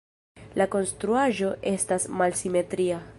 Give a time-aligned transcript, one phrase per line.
[0.61, 3.03] La konstruaĵo estas malsimetria.